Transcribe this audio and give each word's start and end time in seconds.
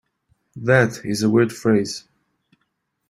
That 0.55 1.05
is 1.05 1.21
a 1.21 1.29
weird 1.29 1.53
phrase. 1.53 2.07